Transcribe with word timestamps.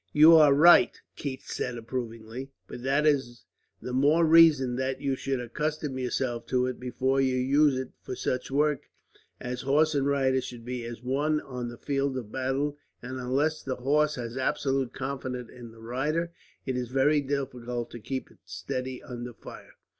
"You 0.13 0.33
are 0.33 0.51
right," 0.51 0.99
Keith 1.15 1.45
said 1.45 1.77
approvingly; 1.77 2.49
"but 2.67 2.81
that 2.81 3.05
is 3.05 3.45
the 3.83 3.93
more 3.93 4.25
reason 4.25 4.75
that 4.77 4.99
you 4.99 5.15
should 5.15 5.39
accustom 5.39 5.99
yourself 5.99 6.47
to 6.47 6.65
it, 6.65 6.79
before 6.79 7.21
you 7.21 7.35
use 7.35 7.77
it 7.77 7.89
for 8.01 8.15
such 8.15 8.49
work; 8.49 8.89
as 9.39 9.61
horse 9.61 9.93
and 9.93 10.07
rider 10.07 10.41
should 10.41 10.65
be 10.65 10.83
as 10.85 11.03
one 11.03 11.39
on 11.41 11.69
the 11.69 11.77
field 11.77 12.17
of 12.17 12.31
battle 12.31 12.77
and, 13.03 13.19
unless 13.19 13.61
the 13.61 13.75
horse 13.75 14.15
has 14.15 14.37
absolute 14.37 14.91
confidence 14.91 15.51
in 15.51 15.67
its 15.67 15.75
rider, 15.75 16.31
it 16.65 16.75
is 16.75 16.89
very 16.89 17.21
difficult 17.21 17.91
to 17.91 17.99
keep 17.99 18.31
it 18.31 18.39
steady 18.43 19.03
under 19.03 19.33
fire." 19.35 19.75